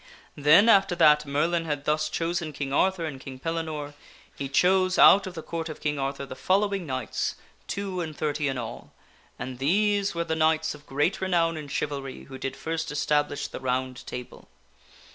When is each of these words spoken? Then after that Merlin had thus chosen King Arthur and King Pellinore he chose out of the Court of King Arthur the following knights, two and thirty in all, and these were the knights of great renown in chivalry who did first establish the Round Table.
Then 0.35 0.67
after 0.67 0.95
that 0.95 1.27
Merlin 1.27 1.65
had 1.65 1.85
thus 1.85 2.09
chosen 2.09 2.53
King 2.53 2.73
Arthur 2.73 3.05
and 3.05 3.21
King 3.21 3.37
Pellinore 3.37 3.93
he 4.35 4.49
chose 4.49 4.97
out 4.97 5.27
of 5.27 5.35
the 5.35 5.43
Court 5.43 5.69
of 5.69 5.79
King 5.79 5.99
Arthur 5.99 6.25
the 6.25 6.35
following 6.35 6.87
knights, 6.87 7.35
two 7.67 8.01
and 8.01 8.17
thirty 8.17 8.47
in 8.47 8.57
all, 8.57 8.93
and 9.37 9.59
these 9.59 10.15
were 10.15 10.23
the 10.23 10.35
knights 10.35 10.73
of 10.73 10.87
great 10.87 11.21
renown 11.21 11.55
in 11.55 11.67
chivalry 11.67 12.23
who 12.23 12.39
did 12.39 12.55
first 12.55 12.89
establish 12.91 13.47
the 13.47 13.59
Round 13.59 14.03
Table. 14.07 14.47